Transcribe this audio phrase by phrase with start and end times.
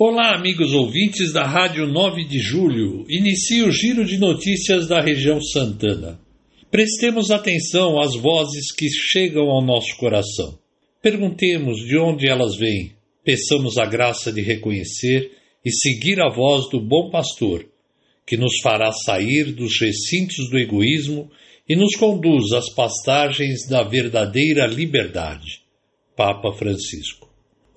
[0.00, 3.04] Olá, amigos ouvintes da Rádio 9 de Julho.
[3.08, 6.20] Inicia o giro de notícias da região Santana.
[6.70, 10.56] Prestemos atenção às vozes que chegam ao nosso coração.
[11.02, 12.92] Perguntemos de onde elas vêm.
[13.24, 15.32] Peçamos a graça de reconhecer
[15.64, 17.66] e seguir a voz do bom pastor,
[18.24, 21.28] que nos fará sair dos recintos do egoísmo
[21.68, 25.62] e nos conduz às pastagens da verdadeira liberdade.
[26.14, 27.27] Papa Francisco.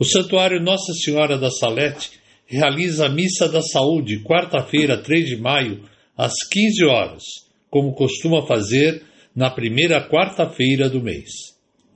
[0.01, 2.09] O Santuário Nossa Senhora da Salete
[2.47, 5.83] realiza a Missa da Saúde, quarta-feira, 3 de maio,
[6.17, 7.21] às 15 horas,
[7.69, 9.03] como costuma fazer
[9.35, 11.29] na primeira quarta-feira do mês.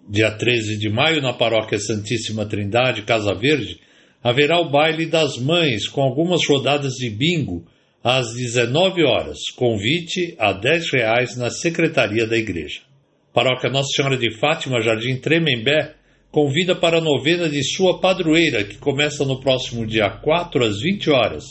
[0.08, 3.80] Dia 13 de maio, na Paróquia Santíssima Trindade, Casa Verde,
[4.24, 7.66] haverá o baile das mães com algumas rodadas de bingo
[8.04, 9.40] às 19 horas.
[9.56, 12.82] Convite a R$ reais na secretaria da igreja.
[13.34, 15.96] Paróquia Nossa Senhora de Fátima, Jardim Tremembé,
[16.36, 21.10] convida para a novena de sua padroeira, que começa no próximo dia 4 às 20
[21.10, 21.46] horas,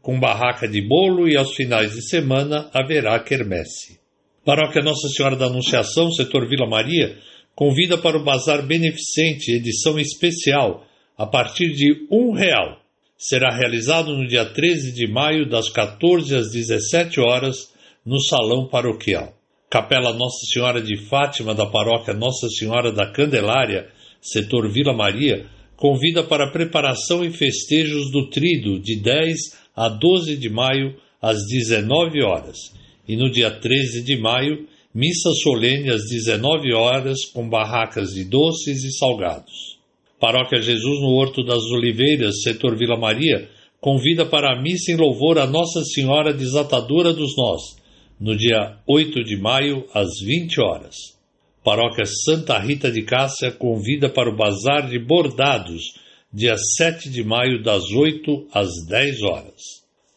[0.00, 4.00] com barraca de bolo e aos finais de semana haverá quermesse.
[4.42, 7.18] Paróquia Nossa Senhora da Anunciação, setor Vila Maria,
[7.54, 10.86] convida para o Bazar Beneficente, edição especial,
[11.18, 12.80] a partir de um real.
[13.18, 17.70] Será realizado no dia 13 de maio, das 14 às 17 horas,
[18.02, 19.34] no Salão Paroquial.
[19.68, 23.90] Capela Nossa Senhora de Fátima da Paróquia Nossa Senhora da Candelária,
[24.22, 25.44] setor Vila Maria,
[25.76, 29.36] convida para preparação e festejos do Trido de 10
[29.76, 35.90] a 12 de maio às 19 horas e no dia 13 de maio, missa solene
[35.90, 39.78] às 19 horas com barracas de doces e salgados.
[40.20, 43.48] Paróquia Jesus no Horto das Oliveiras, setor Vila Maria,
[43.80, 47.60] convida para a missa em louvor a Nossa Senhora Desatadora dos Nós,
[48.20, 50.94] no dia 8 de maio às 20 horas.
[51.64, 55.94] Paróquia Santa Rita de Cássia convida para o Bazar de Bordados,
[56.32, 59.60] dia 7 de maio, das 8 às 10 horas.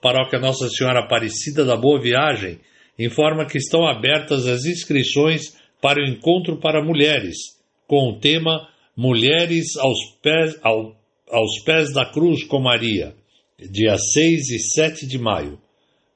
[0.01, 2.59] Paróquia Nossa Senhora Aparecida da Boa Viagem
[2.97, 7.37] informa que estão abertas as inscrições para o encontro para mulheres,
[7.87, 8.67] com o tema
[8.97, 10.95] Mulheres aos pés, ao,
[11.29, 13.13] aos pés da Cruz com Maria,
[13.59, 15.59] dia 6 e 7 de maio.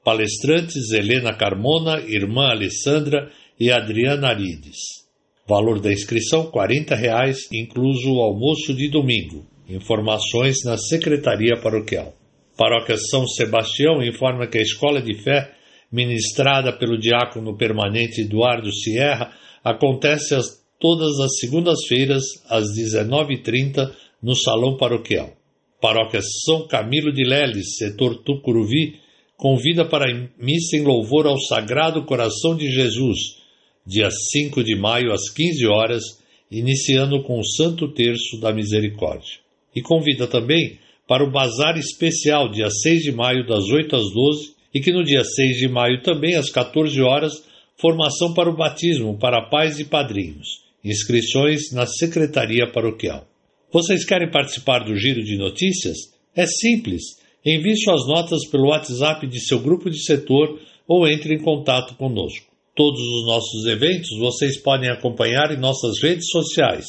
[0.02, 3.30] Palestrantes Helena Carmona, irmã Alessandra
[3.60, 5.00] e Adriana Arides.
[5.50, 9.44] Valor da inscrição 40 reais, incluso o almoço de domingo.
[9.68, 12.14] Informações na Secretaria Paroquial.
[12.56, 15.50] Paróquia São Sebastião informa que a escola de fé,
[15.90, 19.32] ministrada pelo diácono permanente Eduardo Sierra,
[19.64, 23.90] acontece as, todas as segundas-feiras, às 19h30,
[24.22, 25.32] no Salão Paroquial.
[25.80, 29.00] Paróquia São Camilo de Leles, setor Tucuruvi,
[29.36, 30.06] convida para
[30.38, 33.39] missa em louvor ao Sagrado Coração de Jesus,
[33.86, 36.02] dia 5 de maio às 15 horas,
[36.50, 39.38] iniciando com o Santo Terço da Misericórdia.
[39.74, 44.54] E convida também para o Bazar Especial, dia 6 de maio, das 8 às 12,
[44.74, 47.32] e que no dia 6 de maio também, às 14 horas,
[47.76, 50.60] formação para o batismo para pais e padrinhos.
[50.84, 53.26] Inscrições na Secretaria Paroquial.
[53.72, 55.96] Vocês querem participar do Giro de Notícias?
[56.34, 57.02] É simples.
[57.44, 62.49] Envie suas notas pelo WhatsApp de seu grupo de setor ou entre em contato conosco.
[62.80, 66.86] Todos os nossos eventos vocês podem acompanhar em nossas redes sociais.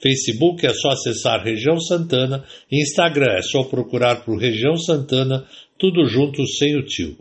[0.00, 5.44] Facebook é só acessar Região Santana, Instagram é só procurar por Região Santana,
[5.76, 7.16] tudo junto sem o tio.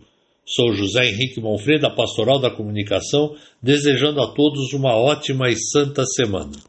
[0.45, 6.61] Sou José Henrique Monfreda, Pastoral da Comunicação, desejando a todos uma ótima e santa semana.